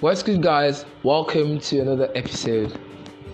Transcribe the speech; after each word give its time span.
What's 0.00 0.22
good, 0.22 0.42
guys? 0.42 0.84
Welcome 1.02 1.58
to 1.58 1.80
another 1.80 2.08
episode 2.14 2.78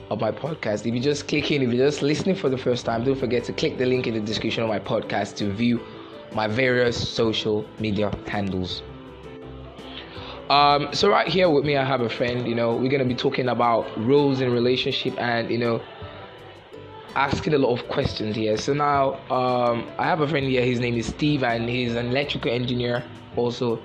of 0.08 0.18
my 0.18 0.32
podcast. 0.32 0.86
If 0.86 0.94
you're 0.94 1.02
just 1.02 1.28
clicking, 1.28 1.60
if 1.60 1.70
you're 1.70 1.86
just 1.86 2.00
listening 2.00 2.36
for 2.36 2.48
the 2.48 2.56
first 2.56 2.86
time, 2.86 3.04
don't 3.04 3.20
forget 3.20 3.44
to 3.44 3.52
click 3.52 3.76
the 3.76 3.84
link 3.84 4.06
in 4.06 4.14
the 4.14 4.20
description 4.20 4.62
of 4.62 4.70
my 4.70 4.78
podcast 4.78 5.36
to 5.36 5.52
view 5.52 5.82
my 6.32 6.46
various 6.46 6.96
social 6.96 7.66
media 7.78 8.10
handles. 8.26 8.82
Um, 10.48 10.88
so 10.94 11.10
right 11.10 11.28
here 11.28 11.50
with 11.50 11.66
me, 11.66 11.76
I 11.76 11.84
have 11.84 12.00
a 12.00 12.08
friend. 12.08 12.48
You 12.48 12.54
know, 12.54 12.74
we're 12.74 12.90
gonna 12.90 13.04
be 13.04 13.14
talking 13.14 13.50
about 13.50 13.86
roles 14.02 14.40
in 14.40 14.50
relationship 14.50 15.20
and 15.20 15.50
you 15.50 15.58
know, 15.58 15.82
asking 17.14 17.52
a 17.52 17.58
lot 17.58 17.78
of 17.78 17.86
questions 17.88 18.36
here. 18.36 18.56
So 18.56 18.72
now, 18.72 19.16
um, 19.30 19.86
I 19.98 20.04
have 20.04 20.22
a 20.22 20.26
friend 20.26 20.46
here. 20.46 20.64
His 20.64 20.80
name 20.80 20.96
is 20.96 21.08
Steve, 21.08 21.42
and 21.42 21.68
he's 21.68 21.94
an 21.94 22.06
electrical 22.06 22.50
engineer, 22.50 23.04
also 23.36 23.82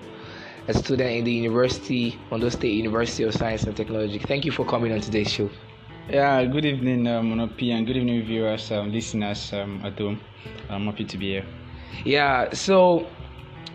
a 0.67 0.73
student 0.73 1.09
in 1.11 1.23
the 1.23 1.31
University, 1.31 2.19
Ondo 2.31 2.49
State 2.49 2.73
University 2.73 3.23
of 3.23 3.33
Science 3.33 3.63
and 3.63 3.75
Technology. 3.75 4.19
Thank 4.19 4.45
you 4.45 4.51
for 4.51 4.65
coming 4.65 4.91
on 4.91 5.01
today's 5.01 5.31
show. 5.31 5.49
Yeah, 6.09 6.43
good 6.45 6.65
evening, 6.65 7.07
um, 7.07 7.31
Monopi, 7.31 7.71
and 7.71 7.85
good 7.85 7.97
evening, 7.97 8.25
viewers, 8.25 8.71
um, 8.71 8.91
listeners 8.91 9.53
um, 9.53 9.81
at 9.85 9.97
home. 9.97 10.19
I'm 10.69 10.85
happy 10.85 11.05
to 11.05 11.17
be 11.17 11.31
here. 11.33 11.45
Yeah, 12.03 12.51
so 12.53 13.07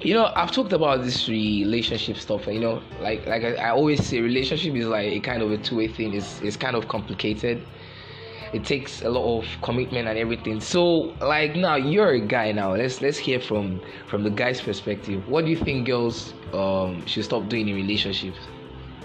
you 0.00 0.14
know, 0.14 0.32
I've 0.34 0.50
talked 0.50 0.72
about 0.72 1.02
this 1.02 1.28
relationship 1.28 2.16
stuff. 2.16 2.46
You 2.46 2.60
know, 2.60 2.82
like 3.00 3.26
like 3.26 3.44
I, 3.44 3.54
I 3.54 3.70
always 3.70 4.04
say, 4.04 4.20
relationship 4.20 4.74
is 4.74 4.86
like 4.86 5.06
a 5.06 5.20
kind 5.20 5.42
of 5.42 5.50
a 5.50 5.58
two-way 5.58 5.88
thing. 5.88 6.14
It's 6.14 6.40
it's 6.42 6.56
kind 6.56 6.76
of 6.76 6.88
complicated. 6.88 7.62
It 8.52 8.64
takes 8.64 9.02
a 9.02 9.08
lot 9.08 9.38
of 9.38 9.46
commitment 9.62 10.08
and 10.08 10.18
everything. 10.18 10.60
So, 10.60 11.14
like 11.20 11.56
now, 11.56 11.76
you're 11.76 12.10
a 12.10 12.20
guy 12.20 12.52
now. 12.52 12.74
Let's 12.74 13.00
let's 13.00 13.18
hear 13.18 13.40
from 13.40 13.80
from 14.08 14.22
the 14.22 14.30
guy's 14.30 14.60
perspective. 14.60 15.26
What 15.28 15.44
do 15.44 15.50
you 15.50 15.56
think 15.56 15.86
girls 15.86 16.34
um, 16.52 17.04
should 17.06 17.24
stop 17.24 17.48
doing 17.48 17.68
in 17.68 17.76
relationships? 17.76 18.38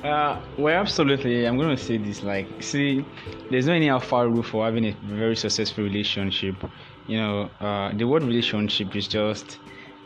Uh, 0.03 0.39
well, 0.58 0.80
absolutely. 0.80 1.45
I'm 1.45 1.58
going 1.58 1.75
to 1.75 1.83
say 1.83 1.97
this. 1.97 2.23
Like, 2.23 2.47
see, 2.64 3.05
there's 3.52 3.67
no 3.67 3.73
any 3.73 3.89
alpha 3.89 4.27
rule 4.27 4.44
for 4.44 4.64
having 4.64 4.86
a 4.86 4.95
very 5.03 5.36
successful 5.36 5.83
relationship. 5.83 6.55
You 7.08 7.17
know, 7.17 7.49
uh, 7.59 7.92
the 7.94 8.05
word 8.05 8.23
relationship 8.23 8.95
is 8.95 9.08
just 9.08 9.59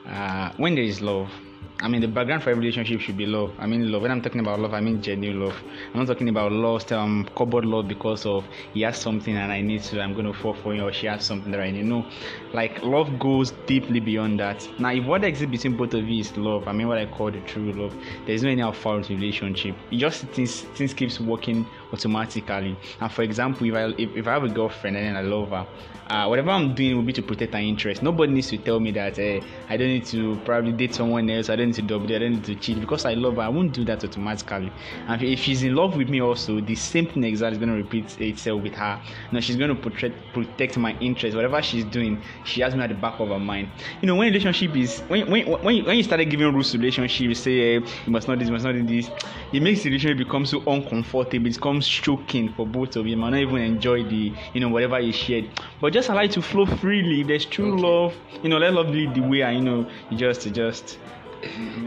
uh, 0.08 0.52
when 0.58 0.76
there 0.76 0.84
is 0.84 1.02
love 1.02 1.30
I 1.80 1.90
mean, 1.90 2.02
the 2.02 2.08
background 2.08 2.44
for 2.44 2.52
a 2.52 2.56
relationship 2.56 3.02
should 3.02 3.18
be 3.18 3.26
love. 3.26 3.52
I 3.60 3.68
mean, 3.68 3.92
love. 3.92 4.04
When 4.04 4.12
I'm 4.12 4.22
talking 4.22 4.40
about 4.40 4.60
love, 4.60 4.74
I 4.74 4.80
mean 4.80 5.02
genuine 5.02 5.42
love. 5.42 5.56
I'm 5.94 6.00
not 6.00 6.08
talking 6.08 6.30
about 6.30 6.52
lost, 6.52 6.94
um, 6.94 7.28
cupboard 7.36 7.66
love 7.66 7.88
because 7.88 8.26
of 8.26 8.46
he 8.74 8.82
has 8.82 8.98
something 8.98 9.36
and 9.36 9.52
I 9.52 9.60
need 9.60 9.84
to, 9.84 10.02
I'm 10.02 10.14
going 10.14 10.26
to 10.26 10.34
fall 10.34 10.54
for 10.54 10.74
him 10.74 10.84
or 10.84 10.94
she 10.94 11.08
has 11.08 11.26
something 11.26 11.52
that 11.52 11.60
I 11.60 11.72
need. 11.72 11.86
No, 11.86 12.06
like 12.54 12.82
love 12.84 13.20
goes 13.20 13.52
deeply 13.66 14.00
beyond 14.00 14.40
that. 14.40 14.68
Now, 14.80 14.92
if 14.92 15.04
what 15.04 15.26
exists 15.26 15.52
between 15.52 15.76
both 15.76 15.94
of 15.94 16.08
you 16.08 16.22
is 16.22 16.38
love, 16.38 16.68
I 16.68 16.72
mean, 16.72 16.88
what 16.88 17.00
I 17.00 17.06
call 17.06 17.32
the 17.32 17.42
true 17.42 17.74
love, 17.74 17.94
there's 18.26 18.44
no 18.44 18.50
any 18.50 18.72
false 18.74 19.10
relationship. 19.10 19.76
It 19.92 19.98
just 19.98 20.26
things 20.28 20.62
things 20.62 20.94
keeps 20.94 21.20
working 21.20 21.66
automatically. 21.92 22.78
And 23.02 23.12
for 23.12 23.24
example, 23.24 23.68
if 23.68 23.74
I 23.74 23.86
if, 24.02 24.16
if 24.16 24.28
I 24.28 24.34
have 24.34 24.44
a 24.44 24.50
girlfriend 24.50 24.96
and 24.96 25.18
I 25.18 25.22
love 25.22 25.50
her, 25.50 25.68
uh, 26.10 26.28
whatever 26.28 26.52
I'm 26.52 26.76
doing 26.76 26.96
will 26.96 27.04
be 27.04 27.14
to 27.14 27.22
protect 27.22 27.54
her 27.54 27.60
interest. 27.60 28.04
Nobody 28.04 28.34
needs 28.34 28.50
to 28.50 28.58
tell 28.58 28.80
me 28.80 28.92
that 28.92 29.18
uh, 29.18 29.46
I 29.70 29.78
don't 29.78 29.88
need 29.88 30.06
to 30.08 30.36
probably 30.46 30.72
date 30.72 30.94
someone 30.94 31.30
else. 31.30 31.50
I 31.50 31.56
don't 31.56 31.63
need 31.68 31.76
to 31.76 31.82
double. 31.82 32.06
I 32.06 32.20
don't 32.20 32.34
need 32.34 32.44
to 32.46 32.56
cheat 32.56 32.80
because 32.80 33.06
I 33.06 33.14
love 33.14 33.36
her. 33.36 33.42
I 33.42 33.50
won't 33.50 33.74
do 33.74 33.84
that 33.86 34.04
automatically. 34.04 34.72
And 35.08 35.22
if 35.22 35.40
she's 35.40 35.64
in 35.64 35.76
love 35.76 35.96
with 35.96 36.10
me, 36.10 36.22
also 36.22 36.60
the 36.62 36.76
same 36.76 37.08
thing 37.08 37.24
exactly 37.24 37.58
is 37.58 37.60
going 37.60 37.70
to 37.70 37.82
repeat 37.84 38.20
itself 38.22 38.62
with 38.62 38.74
her. 38.76 39.02
Now 39.32 39.40
she's 39.40 39.56
going 39.56 39.70
to 39.70 39.76
protect 39.76 40.16
protect 40.34 40.78
my 40.78 40.98
interest. 41.00 41.36
Whatever 41.36 41.62
she's 41.62 41.84
doing, 41.86 42.22
she 42.46 42.62
has 42.62 42.76
me 42.76 42.82
at 42.82 42.90
the 42.90 42.96
back 42.96 43.20
of 43.20 43.30
her 43.30 43.40
mind. 43.40 43.70
You 44.02 44.08
know, 44.08 44.16
when 44.16 44.28
relationship 44.28 44.76
is 44.76 45.02
when 45.02 45.30
when 45.30 45.48
when 45.64 45.76
you, 45.76 45.84
when 45.86 45.98
you 45.98 46.04
started 46.04 46.26
giving 46.30 46.54
rules 46.54 46.72
to 46.72 46.78
relationship, 46.78 47.22
you 47.22 47.36
say 47.36 47.58
hey, 47.58 47.74
you 48.06 48.12
must 48.12 48.28
not 48.28 48.40
this, 48.40 48.48
you 48.48 48.54
must 48.54 48.66
not 48.66 48.74
do 48.74 48.84
this. 48.84 49.10
It 49.52 49.62
makes 49.62 49.84
the 49.84 49.90
relationship 49.90 50.18
become 50.18 50.46
so 50.46 50.60
uncomfortable. 50.68 51.36
It 51.36 51.44
becomes 51.44 51.88
choking 51.88 52.54
for 52.54 52.66
both 52.66 52.96
of 52.96 53.06
you. 53.06 53.12
You 53.12 53.18
might 53.18 53.32
not 53.32 53.40
even 53.40 53.58
enjoy 53.58 54.04
the 54.04 54.34
you 54.54 54.60
know 54.60 54.70
whatever 54.70 55.00
you 55.00 55.14
shared. 55.14 55.50
But 55.82 55.94
just 55.94 56.10
allow 56.10 56.24
it 56.24 56.32
to 56.32 56.42
flow 56.42 56.66
freely. 56.66 57.24
There's 57.24 57.46
true 57.46 57.74
okay. 57.74 57.82
love, 57.82 58.16
you 58.42 58.50
know, 58.50 58.58
let 58.58 58.74
love 58.74 58.90
lead 58.90 59.14
the 59.14 59.22
way. 59.22 59.42
And 59.42 59.58
you 59.58 59.64
know, 59.64 59.90
you 60.10 60.18
just 60.18 60.46
you 60.46 60.52
just 60.52 60.98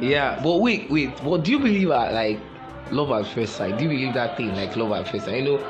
yeah, 0.00 0.40
but 0.42 0.58
wait, 0.58 0.90
wait. 0.90 1.22
What 1.22 1.44
do 1.44 1.50
you 1.52 1.58
believe 1.58 1.90
at 1.90 2.12
like 2.12 2.40
love 2.90 3.10
at 3.10 3.26
first 3.32 3.56
sight? 3.56 3.76
Do 3.76 3.84
you 3.84 3.90
believe 3.90 4.14
that 4.14 4.36
thing 4.36 4.54
like 4.54 4.76
love 4.76 4.92
at 4.92 5.08
first 5.08 5.26
sight? 5.26 5.36
You 5.36 5.42
know, 5.44 5.66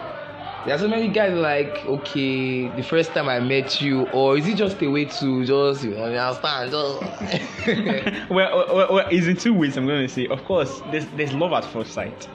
there's 0.64 0.80
so 0.80 0.88
many 0.88 1.08
guys 1.08 1.32
like, 1.34 1.84
okay, 1.86 2.68
the 2.68 2.82
first 2.82 3.14
time 3.14 3.28
I 3.28 3.40
met 3.40 3.80
you, 3.80 4.04
or 4.06 4.36
is 4.36 4.46
it 4.48 4.56
just 4.56 4.80
a 4.82 4.88
way 4.88 5.04
to 5.04 5.44
just 5.44 5.84
you 5.84 5.90
know 5.90 6.04
understand? 6.04 6.70
Just 6.70 8.28
well, 8.30 8.74
well, 8.74 8.94
well, 8.94 9.08
it's 9.10 9.26
in 9.26 9.36
two 9.36 9.54
ways. 9.54 9.76
I'm 9.76 9.86
going 9.86 10.06
to 10.06 10.12
say, 10.12 10.26
of 10.26 10.44
course, 10.44 10.82
there's 10.90 11.06
there's 11.08 11.32
love 11.32 11.52
at 11.52 11.64
first 11.64 11.92
sight 11.92 12.28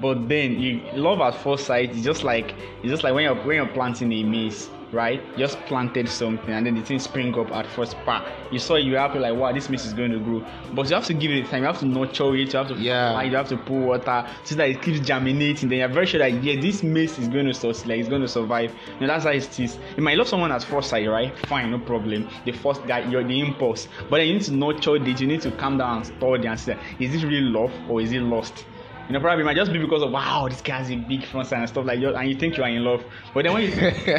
but 0.00 0.28
then 0.28 0.58
you 0.58 0.80
love 0.92 1.20
at 1.20 1.34
first 1.34 1.66
sight 1.66 1.90
is 1.90 2.02
just 2.02 2.24
like 2.24 2.54
it's 2.82 2.90
just 2.90 3.04
like 3.04 3.14
when 3.14 3.24
you're 3.24 3.34
when 3.44 3.56
you're 3.56 3.66
planting 3.66 4.10
a 4.12 4.22
maize 4.22 4.70
right? 4.92 5.22
Just 5.36 5.58
planted 5.66 6.08
something 6.08 6.52
and 6.52 6.66
then 6.66 6.74
the 6.74 6.82
thing 6.82 6.98
spring 6.98 7.36
up 7.38 7.50
at 7.52 7.66
first 7.66 7.96
part. 8.04 8.26
You 8.50 8.58
saw 8.58 8.74
it, 8.74 8.84
you 8.84 8.96
happy 8.96 9.18
like 9.18 9.34
wow 9.34 9.52
this 9.52 9.68
maize 9.68 9.84
is 9.84 9.92
going 9.92 10.10
to 10.12 10.18
grow. 10.18 10.44
But 10.72 10.88
you 10.88 10.94
have 10.94 11.04
to 11.06 11.14
give 11.14 11.30
it 11.30 11.48
time, 11.48 11.62
you 11.62 11.66
have 11.66 11.78
to 11.80 11.86
nurture 11.86 12.34
it, 12.34 12.52
you 12.52 12.58
have 12.58 12.68
to 12.68 12.74
yeah. 12.74 13.20
you 13.22 13.36
have 13.36 13.48
to 13.48 13.56
pour 13.56 13.80
water 13.80 14.26
so 14.44 14.54
that 14.56 14.68
it 14.68 14.82
keeps 14.82 15.00
germinating. 15.00 15.68
Then 15.68 15.78
you're 15.78 15.88
very 15.88 16.06
sure 16.06 16.18
that 16.18 16.42
yeah 16.42 16.60
this 16.60 16.82
maize 16.82 17.18
is 17.18 17.28
going 17.28 17.46
to 17.46 17.54
succeed, 17.54 17.88
like 17.88 18.00
it's 18.00 18.08
going 18.08 18.22
to 18.22 18.28
survive. 18.28 18.74
You 19.00 19.06
know, 19.06 19.06
that's 19.08 19.24
how 19.24 19.30
it 19.30 19.60
is. 19.60 19.78
You 19.96 20.02
might 20.02 20.18
love 20.18 20.28
someone 20.28 20.52
at 20.52 20.62
first 20.62 20.90
sight, 20.90 21.08
right? 21.08 21.36
Fine, 21.46 21.70
no 21.70 21.78
problem. 21.78 22.28
The 22.44 22.52
first 22.52 22.86
guy, 22.86 23.00
you're 23.08 23.24
the 23.24 23.40
impulse. 23.40 23.88
But 24.08 24.18
then 24.18 24.28
you 24.28 24.34
need 24.34 24.42
to 24.42 24.52
nurture 24.52 24.96
it, 24.96 25.20
you 25.20 25.26
need 25.26 25.42
to 25.42 25.50
calm 25.52 25.78
down 25.78 25.98
and 25.98 26.06
study 26.06 26.46
and 26.46 26.58
say, 26.58 26.78
is 26.98 27.12
this 27.12 27.22
really 27.22 27.40
love 27.40 27.72
or 27.88 28.00
is 28.00 28.12
it 28.12 28.20
lost? 28.20 28.64
You 29.10 29.14
know, 29.14 29.20
probably 29.22 29.42
it 29.42 29.46
might 29.46 29.56
just 29.56 29.72
be 29.72 29.80
because 29.80 30.04
of 30.04 30.12
wow, 30.12 30.46
this 30.48 30.62
guy 30.62 30.78
has 30.78 30.88
a 30.88 30.94
big 30.94 31.24
front 31.24 31.50
and 31.50 31.68
stuff 31.68 31.84
like 31.84 32.00
that, 32.00 32.14
and 32.14 32.30
you 32.30 32.36
think 32.36 32.56
you 32.56 32.62
are 32.62 32.68
in 32.68 32.84
love. 32.84 33.02
But 33.34 33.42
then 33.42 33.54
when 33.54 33.64
you 33.64 33.70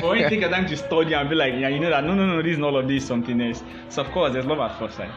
when 0.05 0.19
you 0.19 0.27
take 0.27 0.41
a 0.41 0.49
time 0.49 0.67
to 0.67 0.75
study 0.75 1.13
and 1.13 1.29
be 1.29 1.35
like, 1.35 1.53
yeah, 1.53 1.69
you 1.69 1.79
know 1.79 1.89
that 1.89 2.03
no, 2.03 2.13
no, 2.13 2.25
no, 2.25 2.41
this 2.41 2.51
is 2.51 2.57
not 2.57 2.73
all 2.73 2.79
of 2.79 2.89
this, 2.89 3.07
something 3.07 3.39
else. 3.39 3.63
So 3.87 4.01
of 4.01 4.11
course, 4.11 4.33
there's 4.33 4.45
love 4.45 4.59
at 4.59 4.77
first 4.77 4.97
sight. 4.97 5.09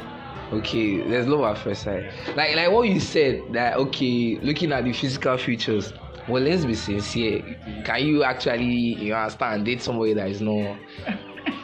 Okay, 0.52 0.98
there's 0.98 1.26
love 1.26 1.40
at 1.56 1.58
first 1.60 1.82
sight. 1.82 2.04
Like 2.36 2.54
like 2.54 2.70
what 2.70 2.88
you 2.88 3.00
said 3.00 3.42
that 3.50 3.76
okay, 3.78 4.38
looking 4.42 4.70
at 4.70 4.84
the 4.84 4.92
physical 4.92 5.36
features. 5.38 5.92
Well, 6.28 6.44
let's 6.44 6.64
be 6.64 6.76
sincere. 6.76 7.42
Can 7.84 8.06
you 8.06 8.22
actually 8.22 8.64
you 8.64 9.12
understand 9.12 9.64
date 9.64 9.82
somebody 9.82 10.14
that 10.14 10.28
is 10.28 10.40
not 10.40 10.78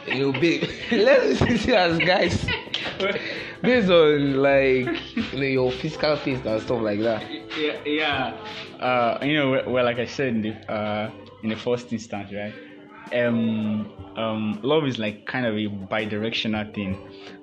you 0.05 0.19
know 0.19 0.31
big? 0.33 0.69
let's 0.91 1.39
be 1.39 1.57
sincere 1.57 1.75
as 1.77 1.97
guys. 1.99 2.45
based 3.61 3.89
on 3.89 4.35
like 4.41 5.15
you 5.15 5.39
know, 5.39 5.43
your 5.43 5.71
physical 5.71 6.17
taste 6.17 6.45
and 6.45 6.61
stuff 6.61 6.81
like 6.81 6.99
that. 6.99 7.23
Yeah, 7.57 7.79
yeah. 7.85 8.37
Uh, 8.79 9.19
you 9.23 9.35
know, 9.35 9.63
well, 9.67 9.85
like 9.85 9.99
I 9.99 10.05
said 10.05 10.29
in 10.29 10.41
the 10.41 10.71
uh, 10.71 11.11
in 11.43 11.49
the 11.49 11.55
first 11.55 11.91
instance, 11.91 12.31
right? 12.33 12.53
Um, 13.13 13.91
um, 14.15 14.59
love 14.63 14.85
is 14.85 14.97
like 14.97 15.25
kind 15.25 15.45
of 15.45 15.57
a 15.57 15.67
bi-directional 15.67 16.71
thing. 16.73 16.95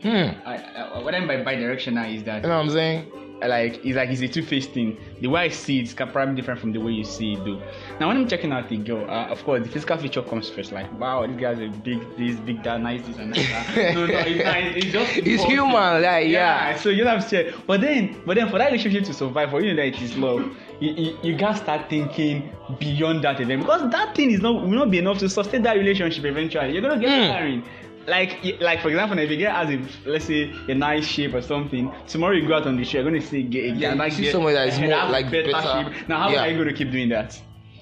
Hmm. 0.02 0.30
I, 0.46 0.56
I, 0.56 1.02
what 1.02 1.14
I 1.14 1.19
mean 1.19 1.28
by 1.28 1.42
bi-directional 1.42 2.06
is 2.06 2.24
that 2.24 2.42
you 2.42 2.48
know 2.48 2.56
what 2.56 2.64
I'm 2.64 2.70
saying 2.70 3.27
like 3.47 3.84
it's 3.84 3.97
like 3.97 4.10
it's 4.10 4.21
a 4.21 4.28
two-faced 4.28 4.71
thing. 4.71 4.99
The 5.21 5.28
way 5.28 5.43
I 5.43 5.49
see 5.49 5.81
it 5.81 5.84
is 5.84 5.94
probably 5.94 6.34
different 6.34 6.60
from 6.60 6.72
the 6.72 6.81
way 6.81 6.93
you 6.93 7.04
see 7.04 7.34
it, 7.34 7.44
though. 7.44 7.62
Now, 8.00 8.09
when 8.09 8.16
I'm 8.16 8.28
checking 8.28 8.53
out 8.53 8.69
the 8.69 8.76
girl, 8.76 9.09
uh, 9.09 9.26
of 9.26 9.43
course, 9.44 9.62
the 9.62 9.69
physical 9.69 9.97
feature 9.97 10.22
comes 10.22 10.49
first. 10.49 10.72
Like, 10.72 10.93
wow, 10.99 11.26
this 11.26 11.37
guy's 11.37 11.60
a 11.60 11.69
big, 11.69 12.00
this, 12.16 12.37
big, 12.41 12.62
that, 12.65 12.81
nice, 12.81 13.06
this, 13.06 13.16
and 13.19 13.34
that. 13.34 13.76
no, 13.94 14.06
no, 14.06 14.19
it's, 14.19 14.84
it's 14.84 14.93
just 14.93 15.16
it's 15.19 15.44
human, 15.44 15.72
like 15.72 16.28
yeah. 16.28 16.71
yeah. 16.71 16.76
So 16.76 16.88
you 16.88 17.06
have 17.06 17.28
to 17.28 17.31
check. 17.31 17.54
But 17.66 17.81
then, 17.81 18.21
but 18.26 18.37
then, 18.37 18.49
for 18.49 18.59
that 18.59 18.72
relationship 18.72 19.04
to 19.04 19.15
survive, 19.15 19.50
for 19.50 19.60
you 19.60 19.75
know 19.75 19.82
that 19.82 19.88
it 19.88 20.03
is 20.03 20.16
love, 20.16 20.56
you, 20.81 20.93
you, 20.93 21.19
you 21.22 21.37
gotta 21.37 21.59
start 21.59 21.88
thinking 21.88 22.53
beyond 22.78 23.25
that 23.25 23.41
event 23.41 23.62
because 23.62 23.91
that 23.91 24.15
thing 24.15 24.31
is 24.31 24.41
not 24.41 24.62
will 24.62 24.69
not 24.69 24.91
be 24.91 24.99
enough 24.99 25.19
to 25.19 25.28
sustain 25.28 25.62
that 25.62 25.76
relationship 25.76 26.25
eventually. 26.25 26.72
You're 26.72 26.82
gonna 26.82 27.00
get 27.00 27.10
mm. 27.10 27.28
married 27.28 27.65
like 28.08 28.60
like 28.60 28.80
for 28.80 28.88
example 28.88 29.19
if 29.19 29.30
you 29.30 29.36
get 29.36 29.54
as 29.54 29.70
if 29.70 30.06
let's 30.06 30.24
say 30.24 30.50
a 30.69 30.74
nice 30.74 31.04
shape 31.04 31.34
or 31.34 31.42
something 31.42 31.93
tomorrow 32.06 32.34
you 32.34 32.46
go 32.46 32.55
out 32.55 32.66
on 32.66 32.76
the 32.76 32.84
street 32.84 33.00
you're 33.00 33.10
going 33.10 33.20
to 33.20 33.26
see 33.26 33.43
get, 33.43 33.76
yeah, 33.76 33.94
like 33.94 34.12
see 34.12 34.31
someone 34.31 34.55
that 34.55 34.69
is 34.69 34.78
more 34.81 34.88
like 34.88 35.31
better, 35.31 35.52
better. 35.52 35.90
shape. 35.90 36.08
Now 36.08 36.20
how 36.20 36.31
yeah. 36.31 36.43
are 36.43 36.49
you 36.49 36.56
going 36.56 36.69
to 36.69 36.75
keep 36.75 36.90
doing 36.90 37.08
that? 37.10 37.40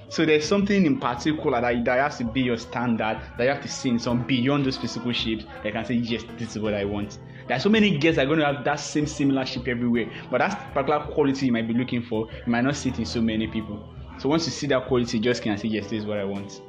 So 0.08 0.24
there's 0.24 0.44
something 0.44 0.86
in 0.86 1.00
particular 1.00 1.60
that, 1.60 1.84
that 1.84 1.98
has 1.98 2.18
to 2.18 2.24
be 2.24 2.42
your 2.42 2.56
standard 2.56 3.20
that 3.36 3.42
you 3.42 3.48
have 3.48 3.62
to 3.62 3.68
see 3.68 3.88
in 3.88 3.98
some 3.98 4.24
beyond 4.24 4.64
those 4.64 4.76
physical 4.76 5.12
shapes 5.12 5.44
that 5.62 5.72
can 5.72 5.84
say 5.84 5.94
yes 5.94 6.24
this 6.38 6.56
is 6.56 6.62
what 6.62 6.74
i 6.74 6.84
want. 6.84 7.18
There 7.48 7.56
are 7.56 7.60
so 7.60 7.68
many 7.68 7.96
girls 7.98 8.16
that 8.16 8.24
are 8.24 8.26
going 8.26 8.40
to 8.40 8.46
have 8.46 8.64
that 8.64 8.80
same 8.80 9.06
similar 9.06 9.46
shape 9.46 9.68
everywhere 9.68 10.10
but 10.30 10.38
that 10.38 10.72
particular 10.74 11.06
quality 11.12 11.46
you 11.46 11.52
might 11.52 11.68
be 11.68 11.74
looking 11.74 12.02
for 12.02 12.28
you 12.30 12.52
might 12.52 12.62
not 12.62 12.76
see 12.76 12.90
it 12.90 12.98
in 12.98 13.04
so 13.04 13.20
many 13.20 13.46
people. 13.46 13.88
So 14.18 14.28
once 14.28 14.46
you 14.46 14.52
see 14.52 14.66
that 14.68 14.86
quality 14.86 15.20
just 15.20 15.42
can 15.42 15.56
say 15.58 15.68
yes 15.68 15.84
this 15.84 16.00
is 16.00 16.06
what 16.06 16.18
i 16.18 16.24
want. 16.24 16.62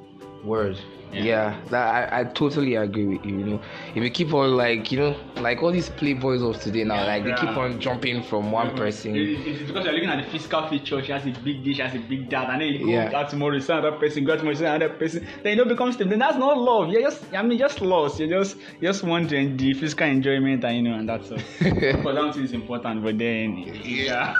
Word 0.43 0.79
Yeah, 1.11 1.23
yeah 1.23 1.61
that 1.69 2.13
I, 2.13 2.19
I 2.19 2.23
totally 2.25 2.75
agree 2.75 3.05
with 3.05 3.25
you. 3.25 3.37
You 3.37 3.45
know, 3.45 3.61
if 3.95 4.03
you 4.03 4.09
keep 4.09 4.33
on 4.33 4.55
like 4.55 4.91
you 4.91 4.99
know, 4.99 5.15
like 5.37 5.63
all 5.63 5.71
these 5.71 5.89
playboys 5.89 6.47
of 6.47 6.61
today 6.61 6.83
now, 6.83 7.05
like 7.05 7.23
they 7.23 7.33
keep 7.33 7.55
on 7.57 7.79
jumping 7.79 8.23
from 8.23 8.51
one 8.51 8.67
mm-hmm. 8.67 8.77
person. 8.77 9.15
It's 9.15 9.63
because 9.63 9.85
you're 9.85 9.93
looking 9.93 10.09
at 10.09 10.23
the 10.23 10.31
physical 10.31 10.67
feature. 10.67 11.03
She 11.03 11.11
has 11.11 11.25
a 11.25 11.31
big 11.43 11.63
dish, 11.63 11.77
she 11.77 11.81
has 11.81 11.95
a 11.95 11.99
big 11.99 12.29
dad, 12.29 12.49
and 12.49 12.61
then 12.61 12.67
you 12.69 12.79
go 12.85 12.91
yeah. 12.91 13.17
out 13.17 13.29
tomorrow, 13.29 13.53
you 13.53 13.61
see 13.61 13.73
another 13.73 13.97
person, 13.97 14.25
go 14.25 14.33
out 14.33 14.39
tomorrow, 14.39 14.53
you 14.53 14.59
see 14.59 14.65
another 14.65 14.89
person. 14.89 15.25
Then 15.43 15.57
you 15.57 15.63
know 15.63 15.69
becomes 15.69 15.97
then 15.97 16.19
that's 16.19 16.37
not 16.37 16.57
love. 16.57 16.89
You're 16.89 17.01
just 17.01 17.23
I 17.33 17.41
mean 17.41 17.57
just 17.57 17.81
lost. 17.81 18.19
You're 18.19 18.29
just 18.29 18.57
you 18.57 18.87
just 18.87 19.03
want 19.03 19.29
the 19.29 19.73
physical 19.73 20.07
enjoyment 20.07 20.63
and 20.63 20.75
you 20.77 20.83
know 20.83 20.97
and 20.97 21.07
that's 21.07 21.31
all. 21.31 21.37
but 22.03 22.13
that 22.13 22.37
is 22.37 22.51
important, 22.53 23.03
but 23.03 23.17
then 23.17 23.57
yeah. 23.83 24.35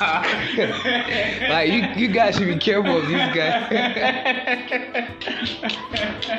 like 1.50 1.70
you, 1.72 2.08
you 2.08 2.14
guys 2.14 2.36
should 2.36 2.48
be 2.48 2.58
careful 2.58 2.98
of 2.98 3.08
this 3.08 3.36
guy. 3.36 3.74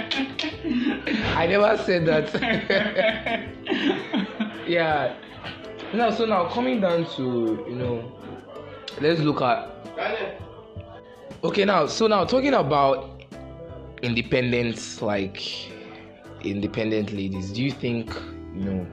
I 1.37 1.47
never 1.47 1.77
said 1.85 2.07
that. 2.07 2.35
yeah. 4.67 5.15
Now, 5.95 6.11
so 6.11 6.27
now 6.27 6.49
coming 6.49 6.81
down 6.81 7.07
to 7.17 7.65
you 7.69 7.77
know, 7.77 8.13
let's 9.01 9.21
look 9.21 9.41
at. 9.43 9.75
Okay, 11.45 11.65
now 11.65 11.87
so 11.87 12.07
now 12.07 12.25
talking 12.25 12.55
about 12.55 13.23
independence, 14.03 15.01
like 15.01 15.41
independent 16.43 17.13
ladies. 17.13 17.53
Do 17.53 17.63
you 17.63 17.71
think 17.71 18.13
you 18.55 18.65
know 18.65 18.87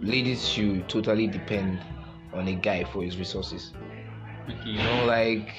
ladies 0.00 0.48
should 0.48 0.88
totally 0.88 1.26
depend 1.26 1.80
on 2.32 2.48
a 2.48 2.54
guy 2.54 2.84
for 2.84 3.02
his 3.02 3.18
resources? 3.18 3.72
Okay. 4.48 4.70
You 4.70 4.78
know, 4.78 5.04
like 5.06 5.52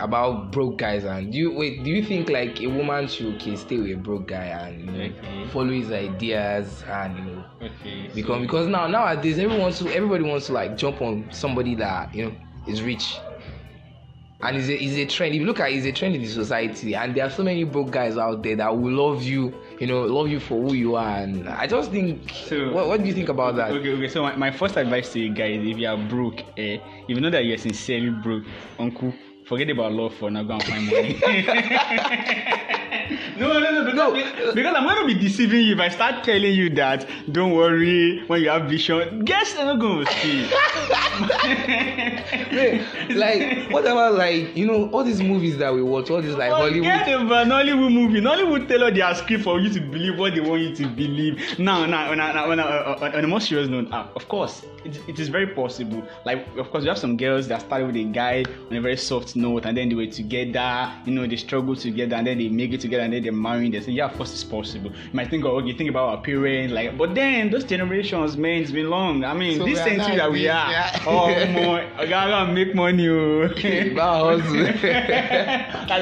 about 0.00 0.52
broke 0.52 0.78
guys 0.78 1.04
and 1.04 1.32
do 1.32 1.38
you 1.38 1.52
wait 1.52 1.82
do 1.82 1.90
you 1.90 2.04
think 2.04 2.28
like 2.28 2.60
a 2.60 2.66
woman 2.66 3.08
should 3.08 3.34
okay 3.34 3.56
stay 3.56 3.78
with 3.78 3.90
a 3.90 3.96
broke 3.96 4.28
guy 4.28 4.44
and 4.44 4.80
you 4.80 4.86
know 4.86 5.04
okay. 5.04 5.46
follow 5.48 5.70
his 5.70 5.90
ideas 5.90 6.84
and 6.88 7.18
you 7.18 7.24
know 7.24 7.44
okay, 7.62 8.10
because 8.14 8.36
so. 8.36 8.40
because 8.40 8.68
now 8.68 8.86
nowadays 8.86 9.38
everyone 9.38 9.60
wants 9.60 9.78
to 9.78 9.88
everybody 9.88 10.22
wants 10.22 10.46
to 10.46 10.52
like 10.52 10.76
jump 10.76 11.02
on 11.02 11.28
somebody 11.32 11.74
that 11.74 12.14
you 12.14 12.26
know 12.26 12.32
is 12.68 12.82
rich 12.82 13.18
and 14.40 14.56
it's 14.56 14.68
a, 14.68 14.80
it's 14.80 14.94
a 14.94 15.04
trend 15.04 15.34
if 15.34 15.40
you 15.40 15.46
look 15.46 15.58
at 15.58 15.72
it, 15.72 15.76
it's 15.76 15.86
a 15.86 15.90
trend 15.90 16.14
in 16.14 16.22
the 16.22 16.28
society 16.28 16.94
and 16.94 17.14
there 17.16 17.26
are 17.26 17.30
so 17.30 17.42
many 17.42 17.64
broke 17.64 17.90
guys 17.90 18.16
out 18.16 18.40
there 18.44 18.54
that 18.54 18.76
will 18.76 18.92
love 18.92 19.22
you 19.24 19.52
you 19.80 19.86
know 19.86 20.02
love 20.02 20.28
you 20.28 20.38
for 20.38 20.62
who 20.62 20.74
you 20.74 20.94
are 20.94 21.18
and 21.18 21.48
i 21.48 21.66
just 21.66 21.90
think 21.90 22.30
so 22.30 22.70
what, 22.72 22.86
what 22.86 23.00
do 23.00 23.08
you 23.08 23.14
think 23.14 23.28
about 23.28 23.56
that 23.56 23.72
okay 23.72 23.94
okay 23.94 24.08
so 24.08 24.22
my, 24.22 24.36
my 24.36 24.50
first 24.50 24.76
advice 24.76 25.12
to 25.12 25.18
you 25.18 25.34
guys 25.34 25.60
if 25.60 25.76
you 25.76 25.88
are 25.88 25.96
broke 25.96 26.40
eh 26.56 26.78
if 27.08 27.08
you 27.08 27.20
know 27.20 27.30
that 27.30 27.44
you're 27.44 27.58
sincerely 27.58 28.10
broke 28.10 28.44
uncle 28.78 29.12
forget 29.48 29.70
about 29.70 29.92
love 29.92 30.14
for 30.14 30.30
now. 30.30 30.42
Go 30.42 30.54
and 30.54 30.62
find 30.62 30.86
money. 30.86 31.18
no, 33.38 33.58
no, 33.58 33.70
no, 33.70 33.84
because, 33.84 34.38
no. 34.38 34.54
because 34.54 34.74
I'm 34.76 34.84
going 34.84 35.06
to 35.08 35.14
be 35.14 35.20
deceiving 35.20 35.64
you 35.64 35.74
if 35.74 35.80
I 35.80 35.88
start 35.88 36.24
telling 36.24 36.54
you 36.54 36.70
that. 36.70 37.08
Don't 37.30 37.52
worry, 37.52 38.24
when 38.26 38.42
you 38.42 38.48
have 38.48 38.68
vision, 38.68 39.24
guess 39.24 39.56
I'm 39.58 39.66
not 39.66 39.80
going 39.80 40.06
to 40.06 40.12
see. 40.12 40.48
like 43.14 43.70
whatever, 43.70 44.10
like 44.10 44.56
you 44.56 44.66
know, 44.66 44.88
all 44.90 45.04
these 45.04 45.22
movies 45.22 45.58
that 45.58 45.72
we 45.72 45.82
watch, 45.82 46.10
all 46.10 46.22
these 46.22 46.34
like 46.34 46.50
Hollywood. 46.50 46.88
Forget 46.88 47.20
about 47.20 47.46
Nollywood 47.46 47.92
movie. 47.92 48.20
Nollywood 48.20 48.68
tell 48.68 48.92
their 48.92 49.14
script 49.14 49.44
for 49.44 49.60
you 49.60 49.70
to 49.70 49.80
believe 49.80 50.18
what 50.18 50.34
they 50.34 50.40
want 50.40 50.62
you 50.62 50.74
to 50.76 50.86
believe. 50.88 51.58
Now, 51.58 51.86
now, 51.86 52.14
now, 52.14 52.32
now, 52.32 52.54
now 52.54 52.66
uh, 52.66 53.12
on 53.14 53.24
a 53.24 53.26
more 53.26 53.40
serious 53.40 53.68
note, 53.68 53.92
uh, 53.92 54.06
of 54.16 54.28
course, 54.28 54.64
it, 54.84 55.00
it 55.08 55.18
is 55.18 55.28
very 55.28 55.46
possible. 55.48 56.02
Like, 56.24 56.46
of 56.56 56.70
course, 56.70 56.84
you 56.84 56.90
have 56.90 56.98
some 56.98 57.16
girls 57.16 57.48
that 57.48 57.62
started 57.62 57.86
with 57.86 57.96
a 57.96 58.04
guy 58.04 58.44
on 58.70 58.76
a 58.76 58.80
very 58.80 58.96
soft 58.96 59.36
note, 59.36 59.66
and 59.66 59.76
then 59.76 59.88
they 59.88 59.94
were 59.94 60.06
together. 60.06 60.92
You 61.04 61.12
know, 61.12 61.26
they 61.26 61.36
struggle 61.36 61.76
together, 61.76 62.16
and 62.16 62.26
then 62.26 62.38
they 62.38 62.48
make 62.48 62.72
it 62.72 62.77
together, 62.78 63.02
and 63.02 63.12
then 63.12 63.22
they're 63.22 63.32
marrying. 63.32 63.72
They 63.72 63.80
say, 63.80 63.92
yeah, 63.92 64.06
of 64.06 64.14
course, 64.16 64.32
it's 64.32 64.44
possible. 64.44 64.90
You 64.90 65.12
might 65.12 65.30
think, 65.30 65.44
oh, 65.44 65.58
you 65.58 65.74
think 65.74 65.90
about 65.90 66.08
our 66.08 66.22
parents, 66.22 66.72
like, 66.72 66.96
but 66.96 67.14
then 67.14 67.50
those 67.50 67.64
generations, 67.64 68.36
man, 68.36 68.62
it's 68.62 68.70
been 68.70 68.90
long. 68.90 69.24
I 69.24 69.34
mean, 69.34 69.58
so 69.58 69.64
this 69.64 69.78
century 69.78 70.16
that 70.16 70.30
we 70.30 70.48
are, 70.48 70.70
yeah. 70.70 71.02
oh, 71.06 71.28
more, 71.52 71.80
I 71.96 72.06
gotta 72.06 72.52
make 72.52 72.74
money. 72.74 73.08
Oh. 73.08 73.48
that's 73.48 73.64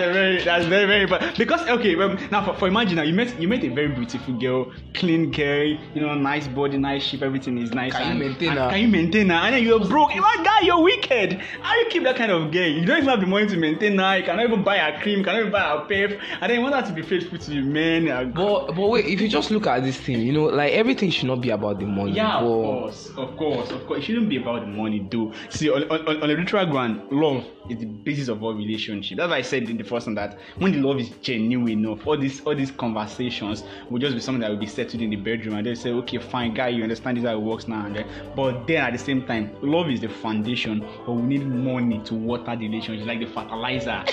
a 0.03 0.13
very, 0.13 0.43
that's 0.45 0.67
very, 0.67 0.87
very, 0.87 1.07
but 1.07 1.37
because 1.37 1.67
okay, 1.69 1.95
well, 1.97 2.17
now 2.31 2.45
for, 2.45 2.55
for 2.55 2.69
imagine 2.69 2.97
now, 2.97 3.03
you 3.03 3.15
met, 3.15 3.41
you 3.41 3.49
met 3.49 3.65
a 3.65 3.69
very 3.69 3.89
beautiful 3.89 4.35
girl, 4.35 4.73
clean 4.95 5.31
girl, 5.31 5.67
you 5.95 6.01
know, 6.01 6.15
nice 6.15 6.47
body, 6.49 6.79
nice 6.79 7.03
shape, 7.03 7.23
everything 7.23 7.59
is 7.59 7.73
nice. 7.73 7.93
Can 7.93 8.03
and, 8.03 8.19
you 8.19 8.29
maintain 8.29 8.51
her? 8.51 8.71
Can 8.71 8.81
you 8.81 8.89
maintain 8.89 9.29
her? 9.29 9.35
And 9.35 9.55
then 9.55 9.63
you're 9.63 9.81
broke. 9.81 10.15
You 10.15 10.23
want 10.23 10.45
guy, 10.45 10.61
you're 10.61 10.83
wicked. 10.83 11.41
How 11.63 11.75
you 11.79 11.87
keep 11.91 12.03
that 12.05 12.17
kind 12.17 12.33
of 12.33 12.51
girl? 12.53 12.67
You 12.67 12.85
don't 12.85 12.99
even 12.99 13.09
have 13.09 13.21
the 13.21 13.27
money 13.27 13.47
to 13.47 13.57
maintain 13.57 13.99
her. 13.99 14.19
You 14.19 14.25
cannot 14.25 14.45
even 14.45 14.63
buy 14.63 14.77
a 14.77 15.01
cream. 15.01 15.19
You 15.19 15.25
cannot 15.25 15.41
even 15.41 15.53
buy 15.53 15.75
a 15.75 15.81
pep. 15.87 16.21
And 16.41 16.51
then 16.51 16.63
want 16.71 16.85
her 16.85 16.91
to 16.91 16.95
be 16.95 17.03
faithful 17.03 17.39
to 17.39 17.51
the 17.51 17.61
men. 17.61 18.33
But 18.33 18.73
but 18.73 18.89
wait, 18.89 19.07
if 19.07 19.21
you 19.21 19.29
just 19.29 19.51
look 19.51 19.67
at 19.67 19.83
this 19.83 19.97
thing, 19.97 20.21
you 20.21 20.33
know, 20.33 20.45
like 20.45 20.73
everything 20.73 21.11
should 21.11 21.27
not 21.27 21.41
be 21.41 21.51
about 21.51 21.79
the 21.79 21.87
money. 21.87 22.13
Yeah, 22.13 22.41
but... 22.41 22.47
of 22.47 22.63
course, 22.63 23.11
of 23.17 23.37
course, 23.37 23.71
of 23.71 23.87
course. 23.87 23.99
It 24.01 24.05
shouldn't 24.05 24.29
be 24.29 24.39
about 24.39 24.63
the 24.63 24.67
money, 24.69 25.07
though. 25.11 25.33
See, 25.51 25.71
on, 25.71 25.85
on, 25.85 26.23
on 26.23 26.31
a 26.31 26.35
literal 26.35 26.67
ground, 26.67 27.03
love 27.11 27.45
is 27.71 27.79
the 27.79 27.87
basis 27.87 28.29
of 28.29 28.43
all 28.43 28.55
relationship. 28.55 29.19
That's 29.19 29.31
why 29.31 29.39
I 29.39 29.43
said 29.43 29.69
in 29.69 29.77
the 29.77 29.85
first 29.85 30.07
one 30.07 30.15
that 30.17 30.39
when 30.59 30.73
the 30.73 30.79
love 30.79 30.99
is 30.99 31.11
genuine 31.23 31.69
enough, 31.69 32.07
all 32.07 32.19
these 32.19 32.41
all 32.43 32.55
these 32.55 32.71
conversations 32.71 33.65
will 33.91 33.99
just 33.99 34.15
be 34.15 34.21
something 34.21 34.41
that 34.41 34.51
will 34.51 34.59
be 34.59 34.67
settled 34.67 35.03
in 35.03 35.11
the 35.11 35.17
bedroom, 35.17 35.57
and 35.57 35.67
they 35.67 35.75
say, 35.75 35.91
okay, 35.91 36.19
fine, 36.19 36.55
guy, 36.55 36.69
you 36.69 36.83
understand 36.83 37.17
this 37.17 37.25
how 37.25 37.35
it 37.35 37.41
works 37.43 37.69
now 37.69 37.89
then. 37.89 38.07
But 38.35 38.67
then 38.67 38.83
at 38.83 38.93
the 38.93 38.99
same 38.99 39.27
time, 39.27 39.57
love 39.63 39.89
is 39.91 40.01
the 40.01 40.09
foundation, 40.09 40.87
but 41.05 41.13
we 41.13 41.23
need 41.23 41.47
money 41.47 42.01
to 42.05 42.15
water 42.15 42.57
the 42.57 42.69
relationship, 42.69 43.07
like 43.07 43.21
the 43.21 43.27
fertilizer. 43.27 44.05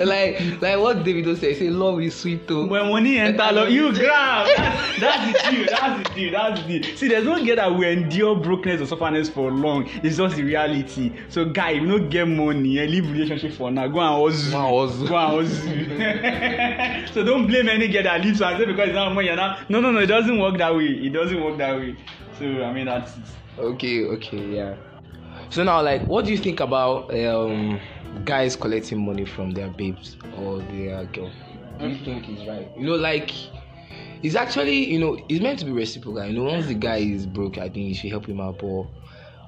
like 0.04 0.60
like 0.60 0.78
what 0.78 1.04
David 1.04 1.38
say, 1.38 1.54
say 1.60 1.68
love 1.68 2.00
is 2.00 2.14
sweet 2.14 2.48
too. 2.48 2.66
When 2.66 2.88
money 2.88 3.18
enter, 3.18 3.52
love 3.52 3.68
you 3.68 3.92
grab. 3.92 4.46
That's, 4.98 5.00
that's 5.00 5.38
the 5.38 5.50
deal. 5.50 5.66
That's 5.70 6.08
the 6.08 6.14
deal. 6.14 6.32
That's 6.32 6.62
the 6.62 6.78
deal. 6.80 6.96
See, 6.96 7.08
there's 7.08 7.24
no 7.24 7.44
girl 7.44 7.56
that 7.56 7.70
will 7.70 7.82
endure 7.82 8.34
brokenness 8.36 8.80
or 8.80 8.86
sufferness 8.86 9.28
for 9.28 9.50
long. 9.50 9.88
It's 10.02 10.16
just 10.16 10.36
the 10.36 10.42
reality. 10.42 11.12
So, 11.28 11.44
guy, 11.44 11.72
if 11.72 11.82
you 11.82 11.88
don't 11.88 12.08
get 12.08 12.26
money 12.26 12.78
and 12.78 12.90
leave 12.90 13.10
relationship 13.10 13.52
for 13.52 13.70
now, 13.70 13.88
go 13.88 14.00
and 14.00 14.34
hustle. 14.34 15.06
Go 15.06 15.16
and 15.16 15.48
hustle. 15.48 17.14
so 17.14 17.24
don't 17.24 17.46
blame 17.46 17.68
any 17.68 17.88
girl 17.88 18.04
that 18.04 18.22
leaves 18.24 18.40
and 18.40 18.58
say 18.58 18.64
because 18.64 18.88
it's 18.88 18.94
not 18.94 19.12
money. 19.12 19.34
Not, 19.34 19.68
no, 19.68 19.80
no, 19.80 19.90
no. 19.90 20.00
It 20.00 20.06
doesn't 20.06 20.38
work 20.38 20.56
that 20.58 20.74
way. 20.74 20.86
It 20.86 21.12
doesn't 21.12 21.42
work 21.42 21.58
that 21.58 21.76
way. 21.76 21.96
So 22.38 22.64
I 22.64 22.72
mean 22.72 22.86
that's 22.86 23.16
it. 23.16 23.22
Okay, 23.58 24.04
okay, 24.04 24.46
yeah. 24.46 24.76
So 25.50 25.62
now, 25.64 25.82
like, 25.82 26.06
what 26.06 26.24
do 26.24 26.30
you 26.30 26.38
think 26.38 26.60
about 26.60 27.14
um, 27.14 27.78
guys 28.24 28.56
collecting 28.56 29.04
money 29.04 29.26
from 29.26 29.50
their 29.50 29.68
babes 29.68 30.16
or 30.38 30.60
their 30.60 31.04
girl? 31.06 31.30
Do 31.80 31.88
you 31.88 32.04
think 32.04 32.28
is 32.28 32.46
right? 32.46 32.68
You 32.76 32.86
know, 32.86 32.96
like 32.96 33.32
it's 34.22 34.34
actually 34.34 34.90
you 34.90 34.98
know 34.98 35.18
it's 35.28 35.40
meant 35.40 35.58
to 35.60 35.64
be 35.64 35.72
reciprocal. 35.72 36.24
You 36.24 36.34
know, 36.34 36.44
once 36.44 36.66
the 36.66 36.74
guy 36.74 36.98
is 36.98 37.26
broke, 37.26 37.58
I 37.58 37.68
think 37.68 37.88
you 37.88 37.94
should 37.94 38.10
help 38.10 38.26
him 38.26 38.40
out. 38.40 38.58
But 38.58 38.86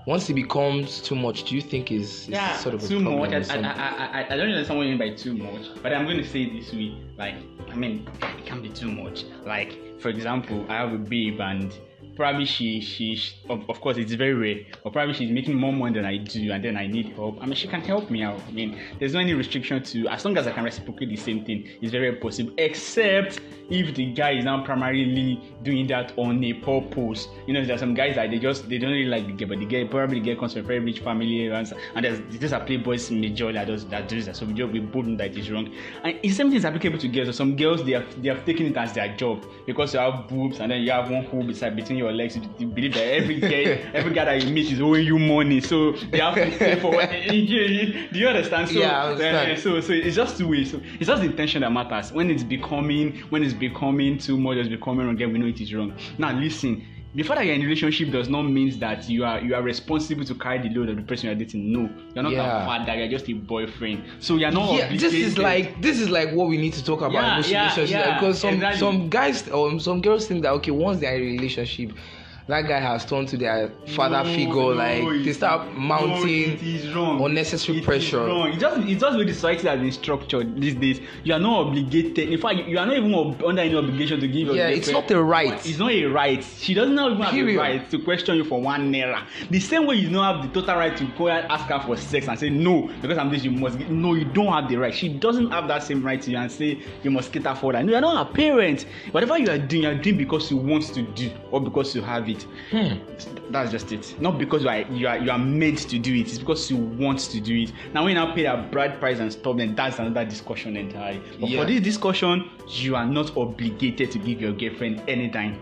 once 0.07 0.29
it 0.29 0.35
becomes 0.35 1.01
too 1.01 1.15
much, 1.15 1.45
do 1.45 1.55
you 1.55 1.61
think 1.61 1.93
is, 1.93 2.29
yeah, 2.29 2.57
sort 2.57 2.75
of 2.75 2.83
too 2.83 2.99
much? 2.99 3.33
I, 3.33 3.57
I, 3.57 4.23
I, 4.23 4.27
I, 4.31 4.37
don't 4.37 4.49
understand 4.49 4.79
what 4.79 4.87
you 4.87 4.97
mean 4.97 5.11
by 5.11 5.15
too 5.15 5.35
much, 5.35 5.67
but 5.83 5.93
I'm 5.93 6.05
going 6.07 6.17
to 6.17 6.27
say 6.29 6.59
this 6.59 6.73
way. 6.73 6.97
Like, 7.17 7.37
I 7.71 7.77
mean, 7.77 8.09
it 8.21 8.47
can 8.47 8.63
be 8.63 8.69
too 8.69 8.91
much. 8.91 9.25
Like, 9.45 10.01
for 10.01 10.09
example, 10.09 10.67
I 10.69 10.75
have 10.77 10.93
a 10.93 10.99
babe 10.99 11.41
and 11.41 11.73
probably 12.17 12.45
she 12.45 12.81
she, 12.81 13.19
of, 13.49 13.69
of, 13.69 13.81
course 13.81 13.97
it's 13.97 14.13
very 14.13 14.35
rare 14.35 14.61
or 14.85 14.93
probably 14.93 15.15
she's 15.15 15.31
making 15.31 15.55
more 15.55 15.73
money 15.73 15.95
than 15.95 16.05
i 16.05 16.17
do 16.17 16.53
and 16.53 16.65
then 16.65 16.77
i 16.77 16.87
need 16.87 17.09
help. 17.11 17.41
I 17.41 17.47
mean 17.47 17.55
she 17.55 17.69
can 17.69 17.81
help 17.81 18.11
me 18.11 18.23
out. 18.23 18.41
I 18.49 18.53
mean 18.53 18.79
there's 18.99 19.15
no 19.15 19.21
any 19.21 19.35
restriction 19.35 19.83
to 19.83 20.09
as 20.09 20.25
long 20.25 20.37
as 20.37 20.47
i 20.47 20.53
can 20.53 20.65
reciprocate 20.65 21.09
the 21.09 21.17
same 21.17 21.45
thing 21.45 21.69
it's 21.81 21.93
very 21.93 22.17
possible 22.17 22.53
except 22.59 23.41
if 23.71 23.95
the 23.95 24.13
guy 24.13 24.33
is 24.33 24.45
now 24.45 24.63
primarily 24.63 25.41
doing 25.63 25.87
that 25.87 26.13
on 26.19 26.43
a 26.45 26.53
purpose. 26.53 27.29
You 27.47 27.55
know 27.55 27.65
there's 27.65 27.81
some 27.81 27.95
guys 27.95 28.17
that 28.17 28.31
they 28.31 28.39
just 28.39 28.69
they 28.69 28.79
don't 28.79 28.91
really 28.91 29.07
like 29.07 29.27
the 29.27 29.33
girl 29.33 29.49
but 29.49 29.59
the 29.61 29.67
girl 29.67 29.89
probably 29.89 30.21
the 30.21 30.27
girl 30.27 30.41
comes 30.41 30.53
from 30.53 30.65
a 30.65 30.67
very 30.67 30.81
rich 30.81 31.01
family 31.01 31.47
and, 31.47 31.73
and 31.95 32.05
there's 32.05 32.21
these 32.39 32.53
are 32.53 32.65
playboys 32.65 33.11
major 33.11 33.53
that 33.53 33.67
does 33.67 33.87
that 33.87 34.09
does 34.09 34.27
that 34.27 34.37
so 34.37 34.45
we 34.45 34.81
both 34.81 35.07
that 35.17 35.31
it 35.31 35.39
is 35.39 35.51
wrong. 35.51 35.73
And 36.05 36.19
the 36.23 36.29
same 36.31 36.49
thing 36.49 36.59
is 36.59 36.65
applicable 36.65 36.99
to 36.99 37.09
girls 37.09 37.29
so 37.29 37.33
some 37.33 37.57
girls 37.57 37.85
they 37.85 37.93
have 37.93 38.23
they 38.23 38.29
have 38.29 38.45
taken 38.45 38.67
it 38.67 38.77
as 38.77 38.93
their 38.93 39.17
job 39.17 39.45
because 39.67 39.95
you 39.95 40.01
have 40.01 40.29
boobs 40.29 40.61
and 40.61 40.71
then 40.71 40.83
you 40.83 40.91
have 40.91 41.11
one 41.11 41.25
hole 41.25 41.43
beside 41.43 41.77
between 41.77 42.02
your 42.03 42.13
legs 42.13 42.39
you 42.59 42.67
believe 42.67 42.95
that 42.95 43.05
every 43.05 43.41
guy 43.41 43.91
every 43.95 44.13
guy 44.13 44.25
that 44.25 44.43
you 44.43 44.53
meet 44.53 44.71
is 44.73 44.81
owing 44.81 45.07
you 45.07 45.19
money. 45.19 45.61
So 45.61 45.93
they 45.93 46.21
have 46.21 46.35
to 46.35 46.51
pay 46.59 46.79
for 46.81 46.91
what 46.91 47.11
do 47.11 47.35
you 47.35 48.29
understand? 48.29 48.69
So 48.69 48.81
yeah, 48.81 49.05
I 49.05 49.11
understand. 49.11 49.53
Uh, 49.53 49.57
so 49.57 49.81
so 49.81 49.93
it's 49.93 50.17
just 50.17 50.39
two 50.39 50.49
ways 50.49 50.71
so 50.71 50.81
it's 50.99 51.07
just 51.07 51.23
the 51.23 51.29
intention 51.29 51.63
that 51.63 51.71
matters. 51.71 52.13
When 52.13 52.31
it's 52.31 52.43
becoming 52.43 53.19
when 53.31 53.43
it's 53.43 53.55
becoming 53.55 54.19
too 54.19 54.39
much 54.39 54.57
it's 54.59 54.69
becoming 54.69 55.07
wrong 55.07 55.17
we 55.17 55.39
know 55.39 55.47
it 55.47 55.61
is 55.61 55.73
wrong. 55.75 55.97
Now 56.19 56.33
listen 56.33 56.87
the 57.15 57.23
fact 57.23 57.39
that 57.39 57.47
you're 57.47 57.55
in 57.55 57.61
a 57.61 57.65
relationship 57.65 58.11
does 58.11 58.29
not 58.29 58.43
mean 58.43 58.79
that 58.79 59.09
you 59.09 59.25
are 59.25 59.41
you 59.41 59.55
are 59.55 59.63
responsible 59.63 60.25
to 60.25 60.35
carry 60.35 60.67
the 60.67 60.75
load 60.75 60.89
of 60.89 60.97
the 60.97 61.03
person 61.03 61.27
you're 61.27 61.35
dating. 61.35 61.71
No, 61.71 61.91
you're 62.15 62.23
not 62.23 62.33
yeah. 62.33 62.63
a 62.63 62.67
father. 62.67 62.95
You're 62.95 63.09
just 63.09 63.29
a 63.29 63.35
boyfriend. 63.35 64.05
So 64.21 64.37
you're 64.37 64.51
not. 64.51 64.75
Yeah, 64.75 64.97
this 64.97 65.13
is 65.13 65.37
like 65.37 65.81
this 65.83 66.01
is 66.01 66.09
like 66.09 66.33
what 66.33 66.49
we 66.49 66.57
need 66.57 66.73
to 66.75 66.85
talk 66.85 67.01
about 67.01 67.47
yeah, 67.49 67.75
yeah, 67.77 67.85
yeah, 67.85 68.15
because 68.15 68.39
some 68.39 68.55
exactly. 68.55 68.81
some 68.81 69.11
guys 69.11 69.49
or 69.49 69.79
some 69.79 70.01
girls 70.01 70.27
think 70.27 70.43
that 70.43 70.53
okay 70.53 70.71
once 70.71 71.01
they're 71.01 71.17
in 71.17 71.23
a 71.23 71.33
relationship 71.33 71.93
that 72.49 72.63
guy 72.67 72.81
has 72.81 73.05
turned 73.05 73.29
to 73.29 73.37
their 73.37 73.71
father 73.95 74.25
No, 74.25 74.35
figure. 74.35 74.55
no, 74.55 74.69
like 74.71 75.25
they 75.25 75.33
start 75.33 75.73
no, 75.75 75.79
mounting 75.81 76.93
wrong. 76.95 77.23
unnecessary 77.25 77.79
It 77.79 77.85
pressure. 77.85 78.25
It's 78.49 78.59
just 78.59 78.79
it's 78.89 79.01
just 79.01 79.19
the 79.19 79.33
society 79.33 79.69
has 79.69 79.81
been 79.81 79.93
structured 79.93 80.61
these 80.61 80.75
days. 80.75 81.01
You 81.25 81.35
are 81.35 81.39
not 81.41 81.67
obligated. 81.69 82.29
In 82.31 82.39
fact, 82.39 82.57
you- 82.57 82.65
you 82.73 82.79
are 82.79 82.87
not 82.87 82.97
even 82.97 83.15
ob- 83.15 83.43
under 83.45 83.63
any 83.63 83.75
obligation 83.77 84.21
to 84.21 84.29
give 84.29 84.49
Yeah, 84.55 84.69
it's 84.69 84.91
not 84.91 85.11
a 85.11 85.23
right. 85.23 85.55
It's 85.67 85.79
not 85.79 85.93
a 85.93 86.05
right. 86.07 86.45
She 86.59 86.75
doesn't 86.75 86.99
even 86.99 87.17
have 87.23 87.31
Period. 87.33 87.55
the 87.57 87.61
right 87.61 87.91
to 87.91 87.99
question 88.01 88.37
you 88.37 88.45
for 88.45 88.61
one 88.61 88.93
naira. 88.93 89.23
The 89.51 89.61
same 89.61 89.87
way 89.87 89.97
you 89.97 90.09
don't 90.11 90.25
have 90.25 90.43
the 90.53 90.61
total 90.61 90.77
right 90.79 90.97
to 90.97 91.05
go 91.17 91.29
and 91.29 91.51
ask 91.51 91.67
her 91.67 91.81
for 91.81 91.97
sex 91.97 92.29
and 92.29 92.39
say 92.39 92.51
no 92.51 92.91
because 93.01 93.19
I'm 93.19 93.31
this 93.31 93.45
you 93.45 93.51
must. 93.53 93.79
Give. 93.79 93.91
No, 93.91 94.15
you 94.15 94.25
don't 94.25 94.53
have 94.53 94.69
the 94.69 94.77
right. 94.77 94.95
She 94.95 95.09
doesn't 95.09 95.51
have 95.51 95.69
that 95.69 95.83
same 95.83 96.03
right 96.05 96.21
to 96.23 96.31
you 96.31 96.37
and 96.39 96.51
say 96.51 96.79
you 97.03 97.11
must 97.11 97.33
cater 97.33 97.55
for 97.55 97.73
that. 97.73 97.85
No, 97.85 97.93
you're 97.93 98.01
not 98.01 98.27
her 98.27 98.33
parent. 98.33 98.87
Whatever 99.13 99.39
you 99.39 99.49
are 99.51 99.59
doing, 99.59 99.83
you're 99.85 99.95
doing 99.95 100.17
because 100.19 100.51
you 100.51 100.57
want 100.57 100.85
to 100.95 101.03
do 101.03 101.31
or 101.51 101.61
because 101.61 101.95
you 101.95 102.03
have 102.03 102.29
it. 102.29 102.32
Hmm. 102.71 102.95
That's 103.51 103.71
just 103.71 103.93
it. 103.93 104.15
Not 104.21 104.39
because 104.39 104.63
you 104.63 104.69
are 104.69 104.81
you 104.81 105.07
are 105.09 105.19
you 105.19 105.31
are 105.31 105.39
meant 105.39 105.79
to 105.91 105.99
do 105.99 106.15
it. 106.15 106.29
It's 106.29 106.39
because 106.39 106.71
you 106.71 106.77
want 106.77 107.19
to 107.21 107.41
do 107.41 107.55
it. 107.63 107.73
Now 107.93 108.05
when 108.05 108.15
now 108.15 108.35
pay 108.35 108.47
a 108.47 108.57
bride 108.71 108.99
price 108.99 109.19
and 109.19 109.33
stop, 109.33 109.59
then 109.59 109.75
that's 109.75 109.99
another 109.99 110.25
discussion 110.25 110.77
entirely. 110.77 111.21
But 111.41 111.51
Yeah. 111.51 111.61
for 111.61 111.67
this 111.67 111.81
discussion, 111.81 112.49
you 112.69 112.97
are 112.97 113.07
not 113.07 113.37
obligated 113.37 114.11
to 114.13 114.19
give 114.19 114.41
your 114.41 114.53
girlfriend 114.53 115.03
anytime. 115.09 115.59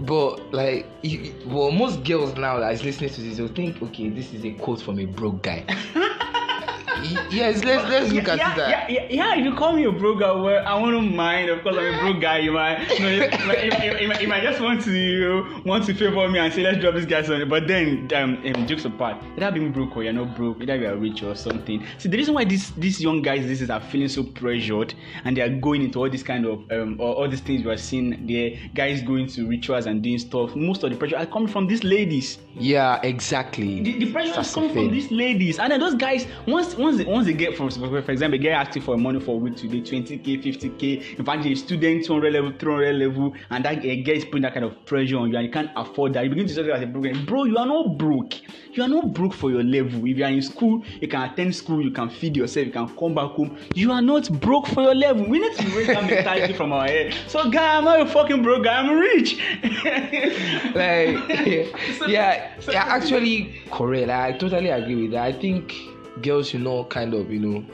But 0.00 0.52
like, 0.52 0.86
you, 1.02 1.34
well, 1.46 1.70
most 1.72 2.04
girls 2.04 2.36
now 2.36 2.60
that 2.60 2.72
is 2.72 2.84
listening 2.84 3.10
to 3.10 3.20
this, 3.20 3.36
they'll 3.38 3.48
think, 3.48 3.82
okay, 3.82 4.08
this 4.08 4.32
is 4.32 4.44
a 4.44 4.52
quote 4.52 4.80
from 4.80 4.98
a 5.00 5.04
broke 5.06 5.42
guy. 5.42 5.64
Yes, 7.30 7.64
let's 7.64 7.88
let's 7.88 8.12
look 8.12 8.26
yeah, 8.26 8.32
at 8.32 8.38
yeah. 8.38 8.54
That. 8.54 8.90
Yeah, 8.90 9.06
yeah, 9.10 9.36
if 9.36 9.44
you 9.44 9.54
call 9.54 9.74
me 9.74 9.84
a 9.84 9.92
broke 9.92 10.20
guy, 10.20 10.32
well, 10.32 10.66
I 10.66 10.80
wouldn't 10.80 11.14
mind. 11.14 11.50
Of 11.50 11.62
course, 11.62 11.76
I'm 11.76 11.94
a 11.94 11.98
broke 12.00 12.20
guy. 12.20 12.38
You 12.38 12.52
might, 12.52 12.88
you 12.90 13.00
know, 13.00 13.08
you 13.10 13.20
might, 13.46 13.64
you 13.64 13.70
might, 13.70 14.00
you 14.00 14.08
might, 14.08 14.22
you 14.22 14.28
might 14.28 14.42
just 14.42 14.60
want 14.60 14.82
to 14.84 15.62
want 15.64 15.84
to 15.86 15.94
favor 15.94 16.28
me 16.28 16.38
and 16.38 16.52
say, 16.52 16.62
let's 16.62 16.78
drop 16.78 16.94
this 16.94 17.04
guy 17.04 17.22
something. 17.22 17.48
But 17.48 17.66
then, 17.68 18.08
um, 18.14 18.42
um, 18.44 18.66
jokes 18.66 18.84
apart, 18.84 19.22
either 19.36 19.50
being 19.52 19.72
broke 19.72 19.96
or 19.96 20.04
you're 20.04 20.12
not 20.12 20.36
broke, 20.36 20.60
either 20.62 20.76
you 20.76 20.86
are 20.86 20.96
rich 20.96 21.22
or 21.22 21.34
something. 21.34 21.84
See, 21.98 22.08
the 22.08 22.16
reason 22.16 22.34
why 22.34 22.44
these 22.44 22.70
these 22.72 23.00
young 23.00 23.22
guys, 23.22 23.46
this 23.46 23.60
is, 23.60 23.70
are 23.70 23.80
feeling 23.80 24.08
so 24.08 24.24
pressured 24.24 24.94
and 25.24 25.36
they 25.36 25.42
are 25.42 25.48
going 25.48 25.82
into 25.82 25.98
all 25.98 26.10
this 26.10 26.22
kind 26.22 26.46
of 26.46 26.70
um, 26.72 26.96
or 27.00 27.14
all 27.14 27.28
these 27.28 27.40
things 27.40 27.64
we 27.64 27.70
are 27.70 27.76
seeing. 27.76 28.26
The 28.26 28.58
guys 28.74 29.02
going 29.02 29.26
to 29.28 29.46
rituals 29.46 29.86
and 29.86 30.02
doing 30.02 30.18
stuff. 30.18 30.56
Most 30.56 30.82
of 30.82 30.90
the 30.90 30.96
pressure 30.96 31.16
are 31.16 31.26
coming 31.26 31.48
from 31.48 31.66
these 31.66 31.84
ladies. 31.84 32.38
Yeah, 32.54 33.00
exactly. 33.02 33.82
The, 33.82 34.04
the 34.04 34.12
pressure 34.12 34.34
That's 34.34 34.48
is 34.48 34.54
coming 34.54 34.72
from 34.72 34.90
these 34.90 35.10
ladies, 35.10 35.58
and 35.58 35.70
then 35.72 35.80
those 35.80 35.94
guys 35.94 36.26
once 36.46 36.74
once 36.76 36.87
they 36.96 37.04
once 37.04 37.26
they 37.26 37.34
get 37.34 37.56
from 37.56 37.70
for 37.70 37.98
example, 38.10 38.30
they 38.30 38.38
get 38.38 38.52
asking 38.52 38.82
for 38.82 38.96
money 38.96 39.20
for 39.20 39.32
a 39.36 39.38
week 39.38 39.56
today, 39.56 39.80
twenty 39.82 40.18
k, 40.18 40.40
fifty 40.40 40.70
k. 40.70 41.14
In 41.18 41.24
fact, 41.24 41.44
a 41.44 41.54
student 41.54 42.04
two 42.04 42.14
hundred 42.14 42.32
level, 42.32 42.52
three 42.58 42.72
hundred 42.72 42.94
level, 42.96 43.34
and 43.50 43.64
that 43.64 43.78
uh, 43.78 43.80
guy 43.82 44.12
is 44.12 44.24
putting 44.24 44.42
that 44.42 44.54
kind 44.54 44.64
of 44.64 44.84
pressure 44.86 45.16
on 45.18 45.30
you, 45.30 45.36
and 45.36 45.46
you 45.46 45.52
can't 45.52 45.70
afford 45.76 46.14
that. 46.14 46.24
You 46.24 46.30
begin 46.30 46.46
to 46.46 46.54
say 46.54 46.70
as 46.70 46.82
a 46.82 46.86
broke, 46.86 47.26
bro. 47.26 47.44
You 47.44 47.58
are 47.58 47.66
not 47.66 47.98
broke. 47.98 48.34
You 48.76 48.82
are 48.84 48.88
not 48.88 49.12
broke 49.12 49.34
for 49.34 49.50
your 49.50 49.62
level. 49.64 50.00
If 50.06 50.16
you 50.18 50.24
are 50.24 50.30
in 50.30 50.42
school, 50.42 50.82
you 51.00 51.08
can 51.08 51.22
attend 51.30 51.54
school, 51.54 51.82
you 51.82 51.90
can 51.90 52.08
feed 52.10 52.36
yourself, 52.36 52.66
you 52.66 52.72
can 52.72 52.88
come 52.96 53.14
back 53.14 53.30
home. 53.32 53.58
You 53.74 53.92
are 53.92 54.02
not 54.02 54.30
broke 54.40 54.66
for 54.68 54.82
your 54.82 54.94
level. 54.94 55.28
We 55.28 55.38
need 55.40 55.56
to 55.56 55.66
raise 55.76 55.86
that 55.88 56.04
mentality 56.04 56.52
from 56.52 56.72
our 56.72 56.86
head. 56.86 57.14
So, 57.26 57.50
guy, 57.50 57.76
I'm 57.78 57.84
not 57.84 58.00
a 58.00 58.06
fucking 58.06 58.42
broke 58.42 58.64
guy. 58.64 58.78
I'm 58.80 58.96
rich. 58.96 59.38
like 60.74 61.18
So- 61.98 62.06
yeah 62.06 62.58
so- 62.60 62.72
yeah 62.72 62.84
actually 62.88 63.62
correct 63.70 64.08
i 64.10 64.32
totally 64.32 64.68
agree 64.68 64.94
with 65.02 65.10
that 65.12 65.22
i 65.24 65.32
think 65.32 65.72
girls 66.22 66.48
should 66.50 66.62
not 66.62 66.90
kind 66.90 67.14
of 67.14 67.30
you 67.30 67.40
know 67.40 67.64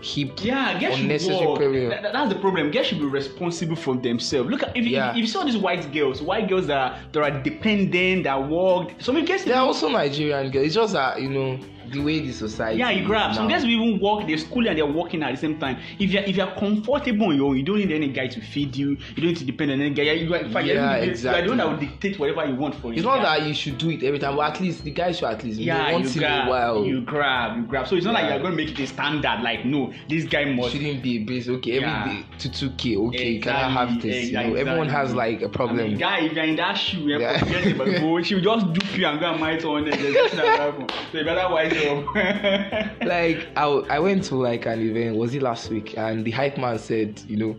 heap 0.00 0.32
Yeah, 0.44 0.78
girls 0.78 0.98
unnecessary 1.00 1.88
That- 1.88 2.02
that- 2.02 2.12
that's 2.12 2.28
the 2.32 2.38
problem. 2.38 2.70
Girls 2.70 2.86
should 2.88 2.98
be 2.98 3.06
responsible 3.06 3.74
for 3.76 3.96
themselves. 3.96 4.50
Look 4.50 4.62
at 4.62 4.76
if, 4.76 4.84
Yeah. 4.86 5.10
if, 5.10 5.16
if 5.16 5.20
you 5.22 5.26
saw 5.26 5.44
these 5.44 5.56
white 5.56 5.90
girls, 5.94 6.20
white 6.20 6.46
girls 6.46 6.66
that 6.66 6.76
are, 6.78 6.98
that 7.12 7.22
are 7.22 7.42
dependent, 7.42 8.24
that 8.24 8.48
work. 8.48 8.90
Some 8.98 9.24
girls 9.24 9.44
there 9.44 9.56
are 9.56 9.66
also 9.66 9.88
nigerian 9.88 10.50
girls 10.50 10.66
it's 10.66 10.74
just 10.74 10.92
that 10.92 11.22
you 11.22 11.30
know 11.30 11.58
the 11.90 12.00
way 12.00 12.20
the 12.20 12.32
society 12.32 12.78
yeah, 12.78 12.90
you 12.90 13.04
grab. 13.06 13.34
Some 13.34 13.48
girls 13.48 13.62
will 13.62 13.70
even 13.70 14.00
work, 14.00 14.26
they're 14.26 14.38
schooling 14.38 14.68
and 14.68 14.78
they're 14.78 14.86
working 14.86 15.22
at 15.22 15.32
the 15.32 15.36
same 15.40 15.58
time. 15.58 15.78
If 15.98 16.10
you're 16.10 16.22
if 16.22 16.36
you're 16.36 16.50
comfortable 16.52 17.26
on 17.28 17.36
your 17.36 17.46
own, 17.50 17.56
you 17.56 17.62
don't 17.62 17.78
need 17.78 17.92
any 17.92 18.08
guy 18.08 18.26
to 18.28 18.40
feed 18.40 18.76
you, 18.76 18.90
you 18.90 19.16
don't 19.16 19.26
need 19.26 19.36
to 19.38 19.44
depend 19.44 19.70
on 19.70 19.80
any 19.80 19.94
guy. 19.94 20.02
You, 20.04 20.32
are- 20.34 20.38
in 20.38 20.52
fact, 20.52 20.66
you're, 20.66 20.76
Yeah, 20.76 21.00
the- 21.00 21.06
you're 21.06 21.42
the 21.42 21.48
one 21.48 21.56
that 21.58 21.68
will 21.68 21.76
dictate 21.76 22.18
whatever 22.18 22.44
you 22.46 22.54
want 22.56 22.74
for 22.76 22.88
you. 22.88 22.94
it's 22.94 23.04
not 23.04 23.16
yeah. 23.16 23.38
that 23.38 23.46
you 23.46 23.54
should 23.54 23.78
do 23.78 23.90
it 23.90 24.02
every 24.02 24.18
time 24.18 24.36
but 24.36 24.54
at 24.54 24.60
least 24.60 24.84
the 24.84 24.90
guys 24.90 25.18
should 25.18 25.28
at 25.28 25.42
least 25.44 25.58
yeah, 25.60 25.92
once 25.92 26.14
you 26.16 26.22
in 26.22 26.28
grab, 26.28 26.46
a 26.46 26.50
while 26.50 26.84
you 26.84 27.00
grab, 27.02 27.56
you 27.56 27.62
grab. 27.64 27.86
So 27.88 27.96
it's 27.96 28.04
not 28.04 28.14
like 28.14 28.30
you're 28.30 28.38
going 28.40 28.52
to 28.52 28.56
make 28.56 28.70
it 28.70 28.78
a 28.82 28.86
standard. 28.86 29.40
Like, 29.42 29.64
no, 29.64 29.92
this 30.08 30.24
guy 30.24 30.44
must 30.46 30.72
shouldn't 30.72 31.02
be 31.02 31.18
based 31.24 31.48
okay 31.48 31.72
every 31.78 31.88
Yeah. 31.88 32.06
day 32.08 32.24
to 32.38 32.48
2k 32.48 32.96
okay 33.08 33.38
can 33.38 33.54
i 33.54 33.66
Exactly, 33.66 33.74
have 33.74 34.02
this 34.02 34.26
you 34.26 34.32
know 34.32 34.40
exactly. 34.40 34.60
everyone 34.60 34.88
has 34.88 35.14
like 35.14 35.42
a 35.42 35.48
problem 35.48 35.80
I 35.80 35.88
mean, 35.88 35.98
guy, 35.98 36.20
if 36.20 36.32
you're 36.32 36.44
in 36.44 36.56
that 36.56 36.74
shoe, 36.74 37.00
you're 37.00 37.20
Yeah. 37.20 37.38
forget 37.38 37.66
it, 37.66 38.24
she 38.24 38.34
will 38.34 38.42
just 38.42 38.72
dupe 38.72 38.98
you 38.98 39.06
and 39.06 39.20
go 39.20 39.30
and 39.32 39.40
marry 39.40 39.60
someone 39.60 39.88
else. 39.88 40.00
So 40.00 41.18
you 41.18 41.24
better 41.24 41.52
wise 41.52 41.72
up. 41.72 41.73
like 43.04 43.48
I, 43.56 43.64
I 43.64 43.98
went 43.98 44.24
to 44.24 44.36
like 44.36 44.66
an 44.66 44.80
event. 44.80 45.16
Was 45.16 45.34
it 45.34 45.42
last 45.42 45.70
week? 45.70 45.96
And 45.96 46.24
the 46.24 46.30
hype 46.30 46.58
man 46.58 46.78
said 46.78 47.20
you 47.26 47.36
know 47.36 47.58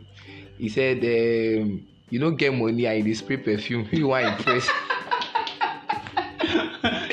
he 0.58 0.70
said 0.70 0.98
um, 1.00 1.86
you 2.10 2.20
don't 2.20 2.36
get 2.38 2.54
money 2.54 2.86
and 2.86 3.06
you 3.06 3.16
spray 3.16 3.38
perfume. 3.38 3.88
You 3.92 4.08
want 4.08 4.26
impress 4.26 4.70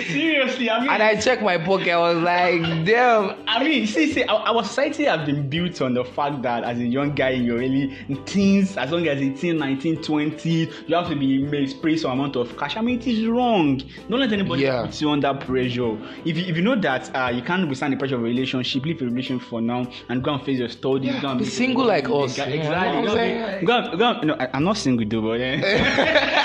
Seriously, 0.07 0.71
I 0.71 0.81
mean, 0.81 0.91
and 0.91 1.03
i 1.03 1.15
checked 1.21 1.43
my 1.43 1.59
pocket 1.59 1.89
i 1.93 1.99
was 1.99 2.23
like 2.23 2.61
damn 2.85 3.37
I 3.47 3.63
mean, 3.63 3.87
see, 3.87 4.13
see, 4.13 4.25
our, 4.25 4.41
our 4.49 4.65
society 4.65 5.05
has 5.05 5.27
been 5.27 5.49
built 5.49 5.81
on 5.83 5.95
the 5.95 6.05
fact 6.05 6.41
that 6.43 6.65
as 6.65 6.79
a 6.79 6.85
young 6.87 7.15
guy 7.15 7.31
in 7.31 7.45
your 7.45 7.59
early 7.59 7.95
teens, 8.25 8.77
as 8.79 8.91
long 8.91 9.07
as 9.07 9.21
18, 9.21 9.59
19, 9.59 10.03
20, 10.03 10.51
you 10.87 10.95
have 10.97 11.09
to 11.09 11.15
be 11.17 11.67
spray 11.67 11.97
some 11.99 12.13
amount 12.13 12.37
of 12.37 12.57
cash. 12.57 12.77
I 12.77 12.81
mean, 12.81 12.99
it 12.99 13.07
is 13.07 13.27
wrong. 13.27 13.83
Don't 14.09 14.21
let 14.21 14.33
anybody 14.33 14.63
Yeah. 14.63 14.87
put 14.87 14.99
you 15.01 15.11
under 15.11 15.35
pressure. 15.35 15.97
If 16.25 16.37
you, 16.39 16.45
if 16.47 16.57
you 16.57 16.63
know 16.63 16.77
that 16.77 17.15
uh, 17.15 17.29
you 17.29 17.43
can't 17.43 17.69
withstand 17.69 17.93
the 17.93 17.99
pressure 17.99 18.15
of 18.15 18.23
a 18.23 18.25
relationship, 18.25 18.85
leave 18.87 19.03
a 19.03 19.05
relationship 19.05 19.47
for 19.49 19.61
now 19.61 19.87
and 20.09 20.23
go 20.25 20.33
and 20.35 20.43
face 20.43 20.59
your 20.59 20.69
studies. 20.71 21.13
Yeah, 21.15 21.21
go 21.21 21.29
and 21.29 21.39
be 21.41 21.45
single 21.45 21.85
like 21.85 22.09
us, 22.09 22.39
Exactly. 22.39 22.57
you 22.59 22.63
know 22.65 22.73
I'm 22.75 23.05
Go 23.05 23.11
and 23.11 23.19
saying? 23.19 23.61
be- 23.61 23.67
Go 23.67 23.77
and, 23.79 23.99
go 23.99 24.11
and, 24.13 24.27
no, 24.29 24.37
I, 24.41 24.49
I'm 24.55 24.65
not 24.65 24.77
single 24.79 25.07
though, 25.07 25.21
but 25.29 25.41
eh. 25.41 25.59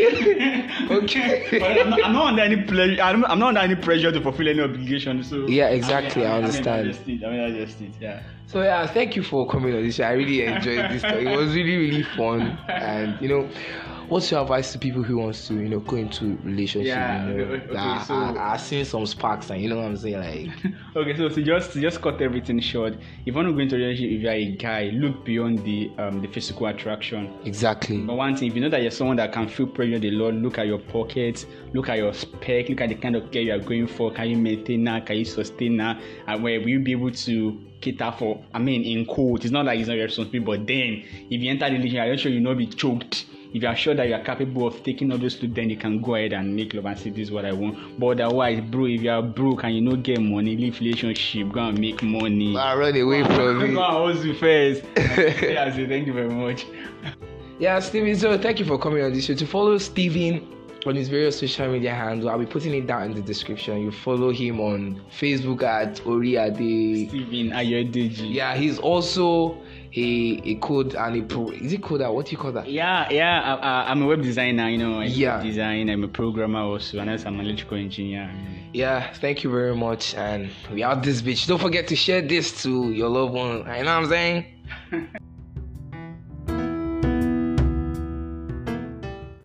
okay 0.00 0.68
okay 0.90 1.58
But 1.58 1.78
I'm, 1.80 1.90
not, 1.90 2.04
I'm 2.04 2.12
not 2.12 2.26
under 2.28 2.42
any 2.42 2.56
pressure. 2.62 3.02
I'm, 3.02 3.24
I'm 3.26 3.38
not 3.38 3.48
under 3.48 3.60
any 3.60 3.74
pressure 3.76 4.12
to 4.12 4.20
fulfill 4.20 4.48
any 4.48 4.60
obligation. 4.60 5.22
So 5.22 5.46
Yeah, 5.48 5.68
exactly, 5.68 6.24
I 6.26 6.34
mean, 6.34 6.44
understand. 6.44 6.68
I 6.68 6.76
mean, 6.82 6.86
that's 6.86 6.98
just 6.98 7.08
it. 7.08 7.24
I 7.24 7.30
mean, 7.30 7.54
that's 7.56 7.72
just 7.72 7.80
it. 7.82 7.94
Yeah. 8.00 8.22
so 8.46 8.62
yeah 8.62 8.86
thank 8.86 9.14
you 9.16 9.22
for 9.22 9.46
coming 9.46 9.74
on 9.74 9.82
this 9.82 9.96
show 9.96 10.04
i 10.04 10.12
really 10.12 10.42
enjoyed 10.44 10.90
this 10.90 11.02
talk. 11.02 11.14
it 11.16 11.36
was 11.36 11.54
really 11.54 11.76
really 11.76 12.02
fun 12.02 12.40
and 12.68 13.20
you 13.20 13.28
know 13.28 13.48
what's 14.08 14.30
your 14.30 14.40
advice 14.40 14.72
to 14.72 14.78
people 14.78 15.02
who 15.02 15.18
wants 15.18 15.46
to 15.48 15.54
you 15.54 15.68
know 15.68 15.80
go 15.80 15.96
into 15.96 16.36
relationship 16.42 16.86
Yeah, 16.88 17.28
you 17.28 17.34
know 17.36 17.44
okay, 17.54 17.72
that 17.74 18.06
so- 18.06 18.14
are, 18.14 18.38
are 18.38 18.58
seeing 18.58 18.84
some 18.84 19.06
sparks 19.06 19.50
and 19.50 19.60
you 19.60 19.68
know 19.68 19.76
what 19.76 19.84
i'm 19.86 19.96
saying 19.96 20.18
like 20.54 20.74
Okay, 20.96 21.16
so 21.16 21.28
to 21.28 21.42
just 21.42 21.72
to 21.72 21.80
just 21.80 22.00
cut 22.02 22.20
everything 22.20 22.58
short, 22.58 22.94
if 22.94 23.26
you 23.26 23.32
want 23.32 23.46
to 23.46 23.52
go 23.52 23.60
into 23.60 23.76
relationship, 23.76 24.16
if 24.16 24.22
you're 24.22 24.32
a 24.32 24.56
guy, 24.56 24.90
look 24.94 25.24
beyond 25.24 25.60
the 25.64 25.90
um 25.98 26.20
the 26.20 26.26
physical 26.28 26.66
attraction. 26.66 27.32
exactly 27.44 27.98
But 27.98 28.14
one 28.16 28.34
thing, 28.36 28.48
if 28.48 28.54
you 28.56 28.60
know 28.62 28.68
that 28.70 28.82
you're 28.82 28.90
someone 28.90 29.16
that 29.18 29.32
can 29.32 29.48
feel 29.48 29.68
pressure 29.68 29.98
the 30.00 30.10
Lord, 30.10 30.34
look 30.36 30.58
at 30.58 30.66
your 30.66 30.78
pockets, 30.80 31.46
look 31.72 31.88
at 31.88 31.98
your 31.98 32.12
spec, 32.14 32.68
look 32.68 32.80
at 32.80 32.88
the 32.88 32.96
kind 32.96 33.14
of 33.14 33.30
care 33.30 33.42
you 33.42 33.52
are 33.54 33.58
going 33.60 33.86
for. 33.86 34.10
Can 34.10 34.28
you 34.30 34.36
maintain 34.36 34.82
that? 34.84 35.06
Can 35.06 35.16
you 35.18 35.24
sustain 35.24 35.76
that? 35.76 36.00
And 36.26 36.42
where 36.42 36.58
will 36.58 36.68
you 36.68 36.80
be 36.80 36.92
able 36.92 37.12
to 37.12 37.60
cater 37.80 38.12
for? 38.18 38.42
I 38.52 38.58
mean, 38.58 38.82
in 38.82 39.06
quote, 39.06 39.44
it's 39.44 39.52
not 39.52 39.66
like 39.66 39.78
it's 39.78 39.88
not 39.88 39.94
your 39.96 40.06
responsibility, 40.06 40.44
but 40.44 40.66
then 40.66 41.04
if 41.30 41.40
you 41.40 41.48
enter 41.50 41.66
the 41.70 41.76
relationship, 41.76 42.00
I'm 42.12 42.16
sure 42.18 42.32
you'll 42.32 42.42
not 42.42 42.58
be 42.58 42.66
choked. 42.66 43.26
If 43.54 43.62
you 43.62 43.68
are 43.68 43.76
sure 43.76 43.94
that 43.94 44.06
you 44.08 44.14
are 44.14 44.22
capable 44.22 44.66
of 44.66 44.82
taking 44.82 45.10
all 45.10 45.18
those 45.18 45.36
two, 45.36 45.48
then 45.48 45.70
you 45.70 45.76
can 45.76 46.00
go 46.02 46.14
ahead 46.16 46.32
and 46.34 46.54
make 46.54 46.74
love 46.74 46.84
and 46.86 46.98
say 46.98 47.10
this 47.10 47.28
is 47.28 47.30
what 47.32 47.44
I 47.46 47.52
want. 47.52 47.98
But 47.98 48.20
otherwise, 48.20 48.60
bro, 48.60 48.84
if 48.86 49.00
you 49.02 49.10
are 49.10 49.22
broke 49.22 49.64
and 49.64 49.74
you 49.76 49.88
don't 49.88 50.02
get 50.02 50.20
money, 50.20 50.56
leave 50.56 50.78
relationship, 50.80 51.50
go 51.52 51.60
and 51.60 51.78
make 51.78 52.02
money. 52.02 52.56
I 52.56 52.74
run 52.76 52.96
away 52.96 53.24
from 53.24 53.34
Go 53.36 53.60
and 53.60 53.72
me 53.74 53.80
hustle 53.80 54.34
first. 54.34 54.82
yeah, 55.42 55.64
I 55.66 55.70
say 55.74 55.86
thank 55.86 56.06
you 56.06 56.12
very 56.12 56.28
much. 56.28 56.66
yeah 57.58 57.80
steven 57.80 58.14
so 58.16 58.38
thank 58.38 58.58
you 58.60 58.64
for 58.64 58.78
coming 58.78 59.02
on 59.02 59.12
this 59.12 59.24
show 59.24 59.34
to 59.34 59.46
follow 59.46 59.76
steven 59.78 60.46
on 60.86 60.94
his 60.94 61.08
various 61.08 61.40
social 61.40 61.68
media 61.72 61.92
handles 61.92 62.24
i'll 62.30 62.38
be 62.38 62.46
putting 62.46 62.72
it 62.72 62.86
down 62.86 63.02
in 63.02 63.14
the 63.14 63.20
description 63.20 63.80
you 63.80 63.90
follow 63.90 64.30
him 64.30 64.60
on 64.60 65.00
facebook 65.10 65.64
at 65.64 65.96
oriade 66.04 67.08
Steven 67.08 67.50
Ayodeji. 67.50 68.32
yeah 68.32 68.54
he's 68.54 68.78
also 68.78 69.58
a 69.96 70.40
a 70.44 70.54
code 70.56 70.94
and 70.94 71.16
a 71.16 71.22
pro 71.22 71.50
is 71.50 71.72
it 71.72 71.80
coder 71.80 72.12
what 72.12 72.26
do 72.26 72.32
you 72.32 72.38
call 72.38 72.52
that 72.52 72.68
Yeah, 72.68 73.08
yeah. 73.10 73.56
I, 73.62 73.90
I'm 73.90 74.02
a 74.02 74.06
web 74.06 74.22
designer. 74.22 74.68
You 74.68 74.78
know, 74.78 75.00
I 75.00 75.04
Yeah. 75.04 75.42
design. 75.42 75.88
I'm 75.88 76.04
a 76.04 76.08
programmer 76.08 76.60
also, 76.60 76.98
and 76.98 77.08
I'm 77.10 77.40
an 77.40 77.46
electrical 77.46 77.78
engineer. 77.78 78.30
yeah 78.74 79.12
thank 79.14 79.42
you 79.44 79.50
very 79.50 79.74
much 79.74 80.14
and 80.14 80.50
we 80.72 80.82
out 80.82 81.02
this 81.02 81.22
bitch 81.22 81.46
don't 81.46 81.58
forget 81.60 81.88
to 81.88 81.96
share 81.96 82.20
this 82.20 82.62
to 82.62 82.90
your 82.92 83.08
loved 83.08 83.32
one 83.32 83.56
you 83.58 83.62
know 83.64 83.68
what 83.78 83.88
i'm 83.88 84.06
saying 84.08 84.44